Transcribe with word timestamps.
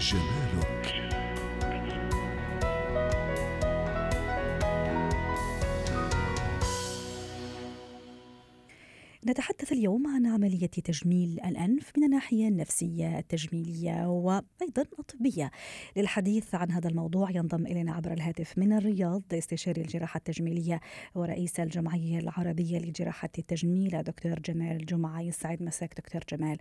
Shalom. 0.00 0.39
نتحدث 9.26 9.72
اليوم 9.72 10.06
عن 10.06 10.26
عملية 10.26 10.66
تجميل 10.66 11.40
الأنف 11.46 11.92
من 11.96 12.04
الناحية 12.04 12.48
النفسية 12.48 13.18
التجميلية 13.18 14.08
وأيضا 14.08 14.82
الطبية. 14.98 15.50
للحديث 15.96 16.54
عن 16.54 16.70
هذا 16.70 16.88
الموضوع 16.88 17.30
ينضم 17.30 17.66
إلينا 17.66 17.92
عبر 17.92 18.12
الهاتف 18.12 18.58
من 18.58 18.72
الرياض 18.72 19.22
استشاري 19.32 19.80
الجراحة 19.80 20.18
التجميلية 20.18 20.80
ورئيس 21.14 21.60
الجمعية 21.60 22.18
العربية 22.18 22.78
لجراحة 22.78 23.28
التجميل 23.38 24.02
دكتور 24.02 24.38
جمال 24.38 24.86
جمعة. 24.86 25.20
يسعد 25.20 25.62
مساك 25.62 25.94
دكتور 25.96 26.22
جمال. 26.32 26.56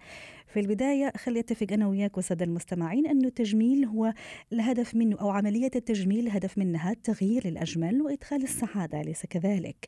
في 0.48 0.60
البداية 0.60 1.12
خلي 1.18 1.39
أتفق 1.39 1.68
أنا 1.71 1.88
وياك 1.88 2.18
وسادة 2.18 2.46
المستمعين 2.46 3.07
أنه 3.07 3.28
التجميل 3.28 3.86
هو 3.86 4.14
الهدف 4.54 4.96
منه 4.96 5.18
أو 5.21 5.30
عملية 5.30 5.71
التجميل 5.75 6.28
الهدف 6.28 6.57
منها 6.57 6.94
تغيير 6.94 7.47
الأجمل 7.47 8.02
وإدخال 8.02 8.44
السعادة 8.44 9.02
أليس 9.02 9.25
كذلك؟ 9.25 9.88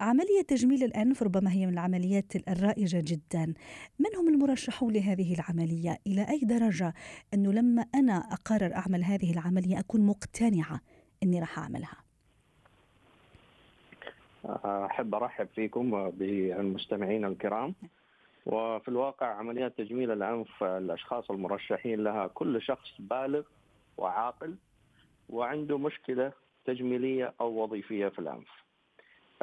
عملية 0.00 0.42
تجميل 0.48 0.84
الأنف 0.84 1.22
ربما 1.22 1.52
هي 1.52 1.66
من 1.66 1.72
العمليات 1.72 2.36
الرائجة 2.48 3.02
جدا. 3.04 3.54
من 3.98 4.16
هم 4.18 4.28
المرشحون 4.28 4.92
لهذه 4.92 5.34
العملية؟ 5.34 5.98
إلى 6.06 6.28
أي 6.30 6.40
درجة 6.42 6.94
أنه 7.34 7.52
لما 7.52 7.86
أنا 7.94 8.12
أقرر 8.12 8.74
أعمل 8.74 9.04
هذه 9.04 9.32
العملية 9.32 9.78
أكون 9.78 10.06
مقتنعة 10.06 10.80
أني 11.22 11.40
راح 11.40 11.58
أعملها؟ 11.58 11.96
أحب 14.64 15.14
أرحب 15.14 15.48
فيكم 15.54 16.10
بالمستمعين 16.10 17.24
الكرام. 17.24 17.74
وفي 18.46 18.88
الواقع 18.88 19.26
عمليات 19.26 19.78
تجميل 19.78 20.10
الأنف 20.10 20.62
الأشخاص 20.62 21.30
المرشحين 21.30 22.04
لها 22.04 22.26
كل 22.26 22.62
شخص 22.62 22.88
بالغ 22.98 23.42
وعاقل 23.98 24.54
وعنده 25.28 25.78
مشكلة 25.78 26.32
تجميلية 26.64 27.34
أو 27.40 27.62
وظيفية 27.62 28.08
في 28.08 28.18
الأنف. 28.18 28.48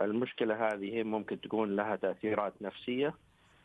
المشكلة 0.02 0.68
هذه 0.68 1.04
ممكن 1.04 1.42
تكون 1.42 1.76
لها 1.76 1.96
تأثيرات 1.96 2.54
نفسية 2.62 3.14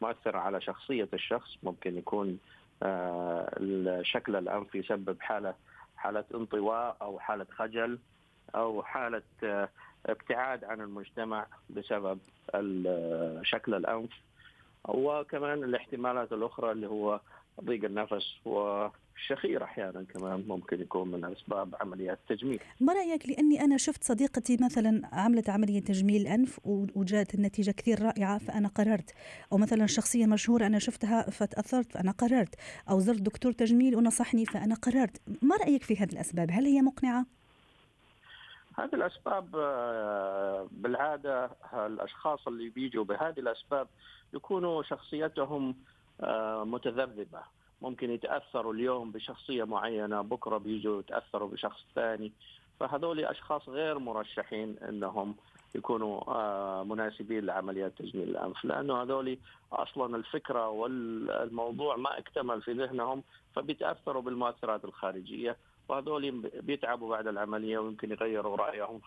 مؤثرة 0.02 0.38
على 0.38 0.60
شخصية 0.60 1.08
الشخص 1.14 1.58
ممكن 1.62 1.98
يكون 1.98 2.38
آه، 2.82 4.00
شكل 4.02 4.36
الأنف 4.36 4.74
يسبب 4.74 5.16
حالة 5.20 5.54
حالة 5.96 6.24
انطواء 6.34 6.96
أو 7.02 7.18
حالة 7.18 7.46
خجل 7.50 7.98
أو 8.54 8.82
حالة 8.82 9.22
آه، 9.44 9.68
ابتعاد 10.06 10.64
عن 10.64 10.80
المجتمع 10.80 11.46
بسبب 11.70 12.18
شكل 13.42 13.74
الأنف. 13.74 14.10
وكمان 14.88 15.64
الاحتمالات 15.64 16.32
الأخرى 16.32 16.72
اللي 16.72 16.86
هو 16.86 17.20
ضيق 17.64 17.84
النفس 17.84 18.34
والشخير 18.44 19.64
أحيانا 19.64 20.04
كمان 20.14 20.44
ممكن 20.48 20.80
يكون 20.80 21.10
من 21.10 21.24
أسباب 21.24 21.74
عمليات 21.80 22.18
التجميل. 22.30 22.60
ما 22.80 22.92
رأيك 22.92 23.28
لأني 23.28 23.60
أنا 23.64 23.76
شفت 23.76 24.04
صديقتي 24.04 24.56
مثلا 24.64 25.08
عملت 25.12 25.50
عملية 25.50 25.80
تجميل 25.80 26.26
أنف 26.26 26.60
وجاءت 26.64 27.34
النتيجة 27.34 27.70
كثير 27.70 28.02
رائعة 28.02 28.38
فأنا 28.38 28.68
قررت 28.68 29.14
أو 29.52 29.58
مثلا 29.58 29.86
شخصية 29.86 30.26
مشهورة 30.26 30.66
أنا 30.66 30.78
شفتها 30.78 31.30
فتاثرت 31.30 31.92
فأنا 31.92 32.10
قررت 32.12 32.54
أو 32.90 32.98
زرت 32.98 33.20
دكتور 33.20 33.52
تجميل 33.52 33.96
ونصحني 33.96 34.46
فأنا 34.46 34.74
قررت، 34.74 35.20
ما 35.42 35.56
رأيك 35.56 35.82
في 35.82 35.96
هذه 35.96 36.12
الأسباب؟ 36.12 36.50
هل 36.50 36.64
هي 36.64 36.82
مقنعة؟ 36.82 37.26
هذه 38.78 38.94
الأسباب 38.94 39.56
آه، 39.56 40.68
بالعادة 40.70 41.50
الأشخاص 41.74 42.48
اللي 42.48 42.68
بيجوا 42.68 43.04
بهذه 43.04 43.40
الأسباب 43.40 43.88
يكونوا 44.34 44.82
شخصيتهم 44.82 45.74
متذبذبة. 46.64 47.40
ممكن 47.82 48.10
يتأثروا 48.10 48.74
اليوم 48.74 49.10
بشخصية 49.12 49.64
معينة 49.64 50.20
بكرة 50.20 50.58
بيجوا 50.58 51.00
يتأثروا 51.00 51.48
بشخص 51.48 51.80
ثاني. 51.94 52.32
فهذول 52.80 53.24
أشخاص 53.24 53.68
غير 53.68 53.98
مرشحين 53.98 54.76
إنهم 54.88 55.34
يكونوا 55.74 56.20
آه، 56.28 56.84
مناسبين 56.84 57.46
لعمليات 57.46 57.92
تجميل 57.98 58.28
الأنف 58.28 58.64
لأنه 58.64 59.02
هذول 59.02 59.38
أصلا 59.72 60.16
الفكرة 60.16 60.68
والموضوع 60.68 61.96
ما 61.96 62.18
اكتمل 62.18 62.62
في 62.62 62.72
ذهنهم 62.72 63.22
فبيتأثروا 63.54 64.22
بالمؤثرات 64.22 64.84
الخارجية. 64.84 65.56
وهذول 65.88 66.50
بيتعبوا 66.62 67.10
بعد 67.10 67.26
العملية 67.26 67.78
ويمكن 67.78 68.10
يغيروا 68.10 68.56
رأيهم 68.56 69.00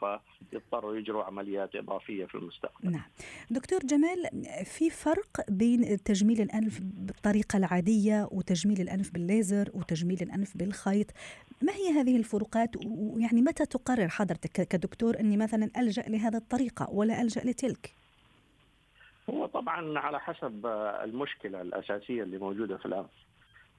فيضطروا 0.51 0.95
يجروا 0.95 1.23
عمليات 1.23 1.75
إضافية 1.75 2.25
في 2.25 2.35
المستقبل. 2.35 2.91
نعم. 2.91 3.03
دكتور 3.49 3.79
جمال 3.79 4.29
في 4.65 4.89
فرق 4.89 5.49
بين 5.49 6.03
تجميل 6.03 6.41
الأنف 6.41 6.79
بالطريقة 6.81 7.57
العادية 7.57 8.27
وتجميل 8.31 8.81
الأنف 8.81 9.11
بالليزر 9.11 9.69
وتجميل 9.73 10.21
الأنف 10.21 10.57
بالخيط، 10.57 11.07
ما 11.61 11.73
هي 11.73 11.89
هذه 11.89 12.17
الفروقات 12.17 12.69
ويعني 12.85 13.41
متى 13.41 13.65
تقرر 13.65 14.07
حضرتك 14.07 14.67
كدكتور 14.67 15.19
أني 15.19 15.37
مثلا 15.37 15.69
ألجأ 15.77 16.01
لهذه 16.07 16.37
الطريقة 16.37 16.89
ولا 16.89 17.21
ألجأ 17.21 17.41
لتلك؟ 17.41 17.95
هو 19.29 19.45
طبعا 19.45 19.99
على 19.99 20.19
حسب 20.19 20.65
المشكلة 21.03 21.61
الأساسية 21.61 22.23
اللي 22.23 22.37
موجودة 22.37 22.77
في 22.77 22.85
الأنف. 22.85 23.09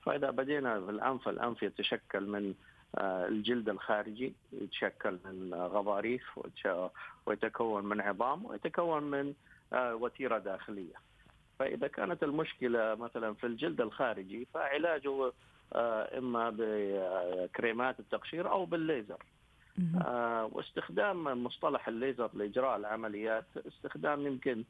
فإذا 0.03 0.31
بدينا 0.31 0.81
في 0.81 0.91
الأنف 0.91 1.29
الأنف 1.29 1.63
يتشكل 1.63 2.27
من 2.27 2.55
الجلد 3.01 3.69
الخارجي 3.69 4.33
يتشكل 4.53 5.19
من 5.25 5.55
غضاريف 5.55 6.41
ويتكون 7.27 7.85
من 7.85 8.01
عظام 8.01 8.45
ويتكون 8.45 9.03
من 9.03 9.35
آه، 9.73 9.95
وتيرة 9.95 10.39
داخلية. 10.39 10.95
فإذا 11.59 11.87
كانت 11.87 12.23
المشكلة 12.23 12.95
مثلا 12.95 13.35
في 13.35 13.47
الجلد 13.47 13.81
الخارجي 13.81 14.47
فعلاجه 14.55 15.33
آه، 15.73 16.19
إما 16.19 16.53
بكريمات 16.59 18.01
التقشير 18.01 18.51
أو 18.51 18.65
بالليزر. 18.65 19.23
واستخدام 20.53 21.45
مصطلح 21.45 21.89
الليزر 21.89 22.31
لإجراء 22.35 22.77
العمليات 22.77 23.45
استخدام 23.57 24.27
يمكن 24.27 24.65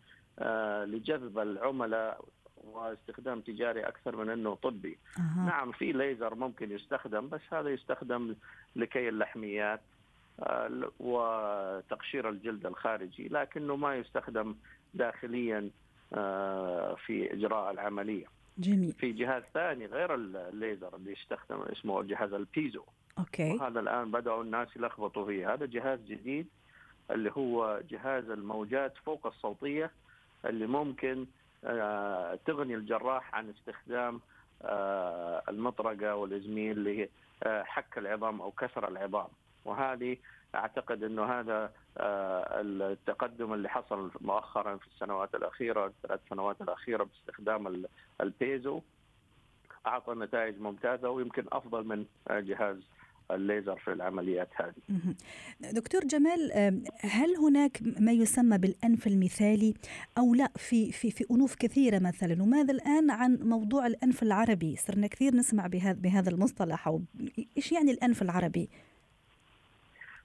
لجذب 0.87 1.39
العملاء 1.39 2.25
واستخدام 2.65 3.41
تجاري 3.41 3.81
أكثر 3.81 4.17
من 4.17 4.31
إنه 4.31 4.55
طبي. 4.55 4.99
أه. 5.19 5.47
نعم 5.47 5.73
في 5.73 5.93
ليزر 5.93 6.35
ممكن 6.35 6.73
يستخدم 6.73 7.29
بس 7.29 7.41
هذا 7.53 7.71
يستخدم 7.71 8.35
لكي 8.77 9.09
اللحميات 9.09 9.81
آه، 10.41 10.91
وتقشير 11.01 12.29
الجلد 12.29 12.67
الخارجي 12.67 13.29
لكنه 13.29 13.77
ما 13.77 13.97
يستخدم 13.97 14.55
داخليا 14.95 15.71
آه، 16.15 16.95
في 16.95 17.33
إجراء 17.33 17.71
العملية. 17.71 18.27
جميل. 18.59 18.93
في 18.93 19.13
جهاز 19.13 19.43
ثاني 19.55 19.87
غير 19.87 20.15
الليزر 20.15 20.97
اللي 20.97 21.13
يستخدم 21.13 21.63
اسمه 21.63 22.03
جهاز 22.03 22.33
ال 22.33 22.40
piezo. 22.40 22.83
okay. 23.19 23.53
وهذا 23.53 23.81
الآن 23.81 24.11
بدأوا 24.11 24.43
الناس 24.43 24.69
يلخبطوا 24.77 25.27
فيه، 25.27 25.55
هذا 25.55 25.67
جهاز 25.67 26.01
جديد 26.01 26.47
اللي 27.11 27.33
هو 27.37 27.81
جهاز 27.91 28.31
الموجات 28.31 28.95
فوق 29.05 29.27
الصوتية 29.27 29.91
اللي 30.45 30.67
ممكن 30.67 31.27
تغني 32.47 32.75
الجراح 32.75 33.35
عن 33.35 33.51
استخدام 33.51 34.21
آه، 34.65 35.43
المطرقة 35.49 36.15
والإزميل 36.15 37.09
لحك 37.45 37.99
العظام 37.99 38.41
أو 38.41 38.51
كسر 38.51 38.89
العظام. 38.89 39.29
وهذه 39.65 40.17
أعتقد 40.55 41.03
إنه 41.03 41.25
هذا 41.25 41.73
آه، 41.99 42.61
التقدم 42.61 43.55
اللي 43.55 43.69
حصل 43.69 44.11
مؤخرا 44.21 44.77
في 44.77 44.87
السنوات 44.87 45.35
الأخيرة 45.35 45.87
الثلاث 45.87 46.21
سنوات 46.31 46.61
الأخيرة 46.61 47.05
باستخدام 47.05 47.85
البيزو. 48.21 48.81
أعطى 49.87 50.15
نتائج 50.15 50.61
ممتازة 50.61 51.11
ويمكن 51.11 51.45
أفضل 51.53 51.85
من 51.87 52.07
جهاز 52.31 52.77
الليزر 53.31 53.77
في 53.77 53.93
العمليات 53.93 54.49
هذه. 54.57 55.15
دكتور 55.73 56.01
جمال 56.01 56.53
هل 57.01 57.37
هناك 57.37 57.79
ما 58.01 58.13
يسمى 58.13 58.59
بالأنف 58.59 59.07
المثالي 59.07 59.75
أو 60.19 60.35
لا 60.35 60.49
في 60.57 60.93
في 60.93 61.11
في 61.11 61.25
أنوف 61.31 61.55
كثيرة 61.55 61.99
مثلا 61.99 62.43
وماذا 62.43 62.73
الآن 62.73 63.11
عن 63.11 63.39
موضوع 63.43 63.87
الأنف 63.87 64.23
العربي؟ 64.23 64.77
صرنا 64.77 65.07
كثير 65.07 65.35
نسمع 65.35 65.67
بهذا 65.67 66.01
بهذا 66.01 66.31
المصطلح 66.31 66.89
أو 66.89 67.03
إيش 67.57 67.73
يعني 67.73 67.91
الأنف 67.91 68.23
العربي؟ 68.23 68.69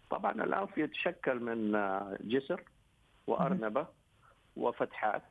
طبعا 0.10 0.32
الأنف 0.32 0.78
يتشكل 0.78 1.40
من 1.40 1.76
آه، 1.76 2.18
جسر 2.22 2.64
وأرنبة 3.28 3.88
وفتحات 4.56 5.24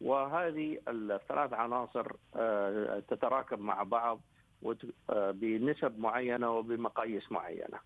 وهذه 0.00 0.78
الثلاث 0.88 1.52
عناصر 1.52 2.06
آه، 2.36 3.02
تتراكب 3.08 3.58
مع 3.58 3.82
بعض 3.82 4.20
بنسب 5.32 5.98
معينة 5.98 6.50
وبمقاييس 6.50 7.32
معينة. 7.32 7.78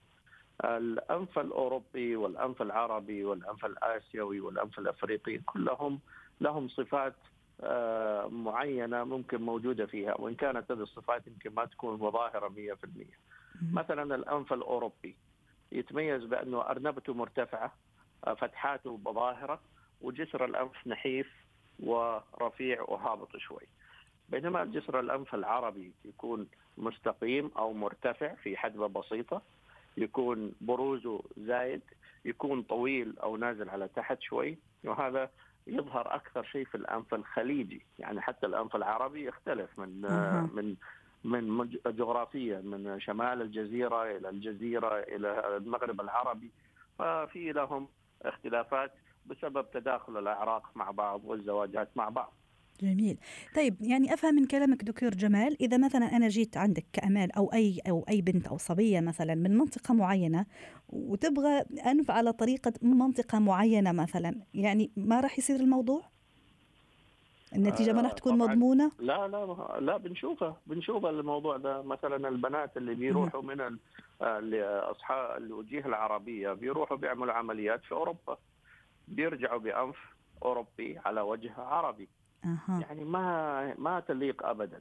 الأنف 0.64 1.38
الأوروبي 1.38 2.16
والأنف 2.16 2.62
العربي 2.62 3.24
والأنف 3.24 3.64
الآسيوي 3.64 4.40
والأنف 4.40 4.78
الأفريقي 4.78 5.38
كلهم 5.38 6.00
لهم 6.40 6.68
صفات 6.68 7.14
آه، 7.60 8.26
معينة 8.26 9.04
ممكن 9.04 9.42
موجودة 9.42 9.86
فيها 9.86 10.20
وإن 10.20 10.34
كانت 10.34 10.72
هذه 10.72 10.80
الصفات 10.80 11.26
يمكن 11.26 11.54
ما 11.54 11.64
تكون 11.64 12.10
ظاهره 12.10 12.48
100%. 12.48 12.52
مثلا 13.72 14.14
الأنف 14.14 14.52
الأوروبي 14.52 15.16
يتميز 15.72 16.24
بأنه 16.24 16.60
أرنبته 16.60 17.14
مرتفعة 17.14 17.74
آه، 18.26 18.34
فتحاته 18.34 19.00
ظاهره 19.04 19.60
وجسر 20.00 20.44
الأنف 20.44 20.86
نحيف 20.86 21.32
ورفيع 21.80 22.82
وهابط 22.82 23.36
شوي. 23.36 23.66
بينما 24.28 24.64
جسر 24.64 25.00
الأنف 25.00 25.34
العربي 25.34 25.92
يكون 26.04 26.46
مستقيم 26.78 27.50
أو 27.58 27.72
مرتفع 27.72 28.34
في 28.34 28.56
حدبه 28.56 28.86
بسيطة 28.86 29.42
يكون 29.96 30.52
بروزه 30.60 31.22
زايد 31.36 31.80
يكون 32.24 32.62
طويل 32.62 33.18
أو 33.22 33.36
نازل 33.36 33.70
على 33.70 33.88
تحت 33.88 34.20
شوي 34.20 34.58
وهذا 34.84 35.30
يظهر 35.66 36.14
أكثر 36.14 36.42
شيء 36.44 36.64
في 36.64 36.74
الأنف 36.74 37.14
الخليجي 37.14 37.82
يعني 37.98 38.20
حتى 38.20 38.46
الأنف 38.46 38.76
العربي 38.76 39.26
يختلف 39.26 39.78
من. 39.78 40.00
من 40.54 40.76
من 41.24 41.70
جغرافيا 41.86 42.60
من 42.60 43.00
شمال 43.00 43.42
الجزيرة 43.42 44.16
إلى 44.16 44.28
الجزيرة 44.28 44.98
إلى 44.98 45.56
المغرب 45.56 46.00
العربي 46.00 46.50
ففي 46.98 47.52
لهم 47.52 47.88
اختلافات 48.22 48.92
بسبب 49.26 49.70
تداخل 49.70 50.18
الأعراق 50.18 50.70
مع 50.74 50.90
بعض 50.90 51.20
والزواجات 51.24 51.88
مع 51.96 52.08
بعض. 52.08 52.32
جميل. 52.82 53.18
طيب 53.56 53.76
يعني 53.80 54.14
أفهم 54.14 54.34
من 54.34 54.46
كلامك 54.46 54.84
دكتور 54.84 55.10
جمال 55.10 55.56
إذا 55.60 55.76
مثلا 55.76 56.16
أنا 56.16 56.28
جيت 56.28 56.56
عندك 56.56 56.84
كأمال 56.92 57.32
أو 57.32 57.52
أي 57.52 57.80
أو 57.88 58.04
أي 58.08 58.22
بنت 58.22 58.46
أو 58.46 58.58
صبية 58.58 59.00
مثلا 59.00 59.34
من 59.34 59.58
منطقة 59.58 59.94
معينة 59.94 60.46
وتبغى 60.88 61.64
أنف 61.86 62.10
على 62.10 62.32
طريقة 62.32 62.72
منطقة 62.82 63.38
معينة 63.38 63.92
مثلا 63.92 64.34
يعني 64.54 64.90
ما 64.96 65.20
راح 65.20 65.38
يصير 65.38 65.60
الموضوع؟ 65.60 66.02
النتيجة 67.54 67.92
ما 67.92 68.02
راح 68.02 68.10
آه، 68.10 68.14
تكون 68.14 68.38
مضمونة؟ 68.38 68.92
لا 68.98 69.28
لا 69.28 69.78
لا 69.80 69.96
بنشوفها 69.96 70.56
بنشوف 70.66 71.06
الموضوع 71.06 71.56
ده. 71.56 71.82
مثلا 71.82 72.28
البنات 72.28 72.76
اللي 72.76 72.94
بيروحوا 72.94 73.42
من 73.42 73.78
اصحاب 74.60 75.36
الوجيه 75.42 75.86
العربية 75.86 76.52
بيروحوا 76.52 76.96
بيعملوا 76.96 77.32
عمليات 77.32 77.84
في 77.84 77.92
أوروبا 77.92 78.38
بيرجعوا 79.08 79.58
بأنف 79.58 79.96
أوروبي 80.42 80.98
على 81.04 81.20
وجه 81.20 81.52
عربي. 81.58 82.08
أه. 82.44 82.80
يعني 82.80 83.04
ما 83.04 83.74
ما 83.78 84.00
تليق 84.00 84.46
ابدا. 84.46 84.80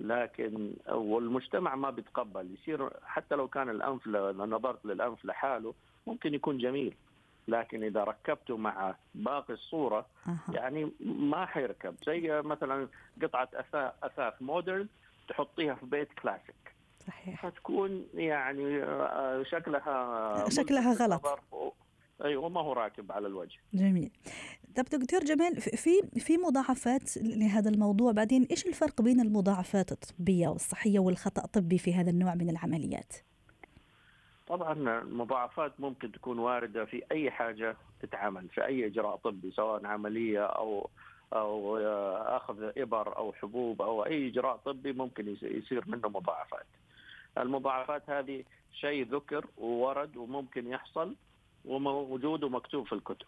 لكن 0.00 0.72
والمجتمع 0.88 1.74
ما 1.74 1.90
بيتقبل. 1.90 2.54
يصير 2.54 2.90
حتى 3.04 3.34
لو 3.34 3.48
كان 3.48 3.68
الانف 3.68 4.06
نظرت 4.36 4.86
للانف 4.86 5.24
لحاله 5.24 5.74
ممكن 6.06 6.34
يكون 6.34 6.58
جميل. 6.58 6.94
لكن 7.48 7.82
إذا 7.82 8.04
ركبته 8.04 8.56
مع 8.56 8.94
باقي 9.14 9.54
الصورة 9.54 10.06
أه. 10.26 10.36
يعني 10.52 10.92
ما 11.00 11.46
حيركب. 11.46 11.94
زي 12.06 12.42
مثلا 12.42 12.88
قطعة 13.22 13.48
اثاث 13.54 13.92
أثاث 14.02 14.34
مودرن 14.40 14.88
تحطيها 15.28 15.74
في 15.74 15.86
بيت 15.86 16.12
كلاسيك. 16.22 16.74
صحيح. 17.06 17.46
فتكون 17.46 18.06
يعني 18.14 18.82
آه، 18.82 19.42
شكلها 19.42 20.48
شكلها 20.48 20.94
غلط. 20.94 21.38
أيوه 22.24 22.48
ما 22.48 22.60
هو 22.60 22.72
راكب 22.72 23.12
على 23.12 23.26
الوجه. 23.26 23.58
جميل. 23.74 24.10
طب 24.76 24.84
دكتور 24.84 25.20
جمال 25.20 25.60
في 25.60 26.02
في 26.18 26.38
مضاعفات 26.38 27.16
لهذا 27.16 27.70
الموضوع 27.70 28.12
بعدين 28.12 28.46
إيش 28.50 28.66
الفرق 28.66 29.02
بين 29.02 29.20
المضاعفات 29.20 29.92
الطبية 29.92 30.48
والصحية 30.48 30.98
والخطأ 30.98 31.44
الطبي 31.44 31.78
في 31.78 31.94
هذا 31.94 32.10
النوع 32.10 32.34
من 32.34 32.50
العمليات؟ 32.50 33.12
طبعا 34.46 34.72
المضاعفات 35.02 35.80
ممكن 35.80 36.12
تكون 36.12 36.38
واردة 36.38 36.84
في 36.84 37.02
أي 37.12 37.30
حاجة 37.30 37.76
تتعمل 38.00 38.48
في 38.48 38.66
أي 38.66 38.86
إجراء 38.86 39.16
طبي 39.16 39.50
سواء 39.50 39.86
عملية 39.86 40.46
أو 40.46 40.90
أو 41.32 41.78
أخذ 42.36 42.70
إبر 42.78 43.16
أو 43.16 43.32
حبوب 43.32 43.82
أو 43.82 44.06
أي 44.06 44.28
إجراء 44.28 44.56
طبي 44.56 44.92
ممكن 44.92 45.36
يصير 45.42 45.84
منه 45.86 46.08
مضاعفات. 46.08 46.66
المضاعفات 47.38 48.10
هذه 48.10 48.44
شيء 48.72 49.14
ذكر 49.14 49.46
وورد 49.56 50.16
وممكن 50.16 50.66
يحصل 50.66 51.16
وموجود 51.64 52.44
ومكتوب 52.44 52.86
في 52.86 52.92
الكتب. 52.92 53.26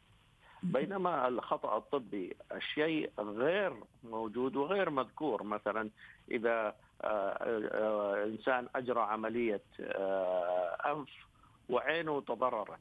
بينما 0.63 1.29
الخطأ 1.29 1.77
الطبي 1.77 2.37
الشيء 2.53 3.11
غير 3.19 3.73
موجود 4.05 4.57
وغير 4.57 4.91
مذكور. 4.91 5.43
مثلا 5.43 5.91
إذا 6.31 6.75
آه، 7.03 7.39
آه، 7.73 8.25
إنسان 8.25 8.69
أجرى 8.77 9.01
عملية 9.01 9.63
آه، 9.81 10.93
أنف 10.93 11.09
وعينه 11.69 12.21
تضررت 12.21 12.79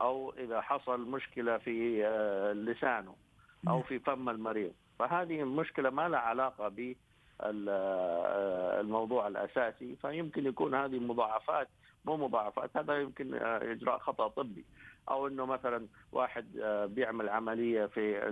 أو 0.00 0.34
إذا 0.38 0.60
حصل 0.60 1.00
مشكلة 1.00 1.58
في 1.58 2.02
لسانه 2.54 3.14
أو 3.68 3.82
في 3.82 3.98
فم 3.98 4.28
المريض. 4.28 4.72
فهذه 4.98 5.42
المشكلة 5.42 5.90
ما 5.90 6.08
لها 6.08 6.20
علاقة 6.20 6.68
ب 6.68 6.94
الموضوع 8.80 9.28
الأساسي. 9.28 9.96
فيمكن 9.96 10.46
يكون 10.46 10.74
هذه 10.74 10.98
مضاعفات 10.98 11.68
مو 12.04 12.16
مضاعفات 12.16 12.76
هذا 12.76 13.00
يمكن 13.00 13.34
إجراء 13.44 13.98
خطأ 13.98 14.28
طبي. 14.28 14.64
أو 15.10 15.26
إنه 15.26 15.46
مثلا 15.46 15.86
واحد 16.12 16.46
بيعمل 16.94 17.28
عملية 17.28 17.86
في 17.86 18.28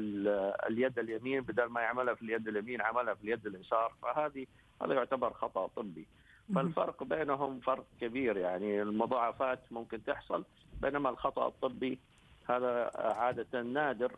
اليد 0.68 0.98
اليمين 0.98 1.40
بدل 1.40 1.64
ما 1.64 1.80
يعملها 1.80 2.14
في 2.14 2.22
اليد 2.22 2.48
اليمين 2.48 2.82
عملها 2.82 3.14
في 3.14 3.24
اليد 3.24 3.46
اليسار. 3.46 3.92
فهذه 4.02 4.46
هذا 4.82 4.94
يعتبر 4.94 5.32
خطأ 5.32 5.66
طبي. 5.66 6.06
فالفرق 6.54 7.02
بينهم 7.04 7.60
فرق 7.60 7.84
كبير 8.00 8.36
يعني. 8.36 8.82
المضاعفات 8.82 9.60
ممكن 9.70 10.04
تحصل 10.04 10.44
بينما 10.82 11.10
الخطأ 11.10 11.46
الطبي 11.48 11.98
هذا 12.48 12.90
عادة 12.94 13.62
نادر. 13.62 14.12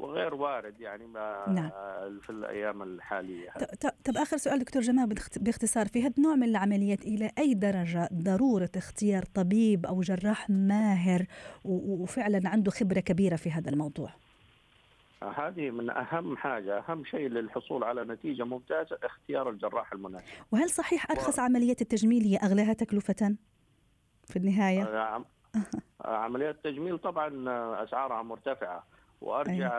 وغير 0.00 0.34
وارد 0.34 0.80
يعني 0.80 1.06
ما 1.06 1.44
نعم. 1.48 1.70
في 2.20 2.30
الأيام 2.30 2.82
الحالية. 2.82 3.50
طب 4.04 4.16
آخر 4.16 4.36
سؤال 4.36 4.58
دكتور 4.58 4.82
جمال 4.82 5.14
باختصار 5.36 5.86
في 5.86 6.02
هذا 6.02 6.12
النوع 6.18 6.34
من 6.34 6.48
العمليات 6.48 7.02
إلى 7.02 7.30
أي 7.38 7.54
درجة 7.54 8.08
ضرورة 8.12 8.70
اختيار 8.76 9.22
طبيب 9.22 9.86
أو 9.86 10.00
جراح 10.00 10.50
ماهر 10.50 11.26
وفعلا 11.64 12.40
عنده 12.44 12.70
خبرة 12.70 13.00
كبيرة 13.00 13.36
في 13.36 13.50
هذا 13.50 13.70
الموضوع؟ 13.70 14.10
هذه 15.22 15.70
من 15.70 15.90
أهم 15.90 16.36
حاجة 16.36 16.78
أهم 16.78 17.04
شيء 17.04 17.28
للحصول 17.28 17.84
على 17.84 18.04
نتيجة 18.04 18.44
ممتازة 18.44 18.98
اختيار 19.02 19.50
الجراح 19.50 19.92
المناسب. 19.92 20.26
وهل 20.52 20.70
صحيح 20.70 21.10
أرخص 21.10 21.38
و... 21.38 21.42
عمليات 21.42 21.82
التجميل 21.82 22.22
هي 22.22 22.36
أغلاها 22.36 22.72
تكلفة 22.72 23.36
في 24.24 24.36
النهاية؟ 24.36 24.82
آه، 24.82 25.24
عمليات 26.04 26.54
التجميل 26.54 26.98
طبعا 26.98 27.28
أسعارها 27.84 28.22
مرتفعة. 28.22 28.84
وأرجع 29.20 29.52
أيوة. 29.52 29.70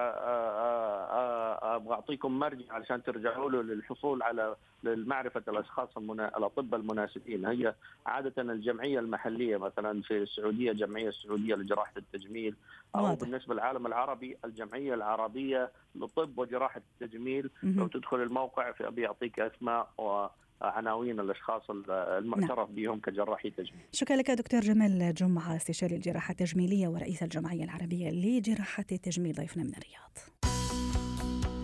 أبغى 1.75 1.93
أعطيكم 1.93 2.39
مرجع 2.39 2.73
علشان 2.73 3.03
ترجعوا 3.03 3.51
له 3.51 3.61
للحصول 3.61 4.23
على 4.23 4.55
معرفه 4.83 5.43
الأشخاص 5.47 5.97
المنا... 5.97 6.37
الأطباء 6.37 6.79
المناسبين 6.79 7.45
هي 7.45 7.75
عادة 8.05 8.41
الجمعية 8.41 8.99
المحلية 8.99 9.57
مثلا 9.57 10.01
في 10.01 10.17
السعودية 10.17 10.71
الجمعيه 10.71 11.07
السعودية 11.07 11.55
لجراحة 11.55 11.93
التجميل 11.97 12.55
أو 12.95 13.03
واضح. 13.03 13.19
بالنسبة 13.19 13.53
للعالم 13.53 13.87
العربي 13.87 14.37
الجمعية 14.45 14.93
العربية 14.93 15.71
لطب 15.95 16.37
وجراحة 16.37 16.81
التجميل 17.01 17.49
لو 17.63 17.87
تدخل 17.87 18.21
الموقع 18.21 18.73
بيعطيك 18.81 19.39
أسماء 19.39 19.89
و 19.97 20.27
عناوين 20.61 21.19
الأشخاص 21.19 21.61
المعترف 21.89 22.69
نعم. 22.69 22.75
بهم 22.75 22.99
كجراحي 22.99 23.49
تجميل. 23.49 23.81
شكرا 23.91 24.15
لك 24.15 24.31
دكتور 24.31 24.59
جمال 24.59 25.13
جمعة 25.13 25.55
استشاري 25.55 25.95
الجراحة 25.95 26.31
التجميلية 26.31 26.87
ورئيس 26.87 27.23
الجمعية 27.23 27.63
العربية 27.63 28.09
لجراحة 28.09 28.85
التجميل 28.91 29.35
ضيفنا 29.35 29.63
من 29.63 29.71
الرياض. 29.77 30.17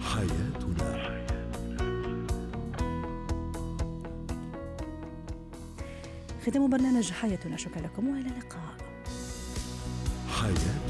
حياتنا 0.01 1.17
ختام 6.41 6.69
برنامج 6.69 7.11
حياتنا 7.11 7.57
شكرا 7.57 7.81
لكم 7.81 8.07
وإلى 8.07 8.27
اللقاء. 8.27 8.77
حياتنا 10.41 10.86